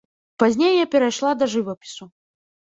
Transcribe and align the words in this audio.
Пазней 0.43 0.73
я 0.77 0.85
перайшла 0.95 1.31
да 1.43 1.51
жывапісу. 1.55 2.05